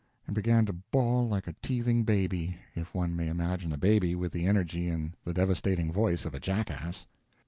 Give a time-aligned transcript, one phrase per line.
[0.25, 4.31] and began to bawl like a teething baby, if one may imagine a baby with
[4.31, 7.05] the energy and the devastating voice of a jackass.